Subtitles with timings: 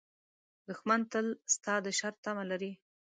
[0.67, 2.71] دښمن تل ستا د شر تمه لري